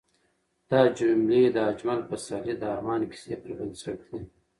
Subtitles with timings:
[0.71, 4.19] دا جملې د اجمل پسرلي د ارمان کیسې پر بنسټ دي.